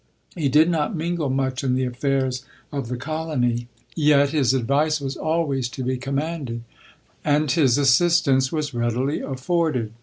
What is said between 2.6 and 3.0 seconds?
of the 14 LODORK.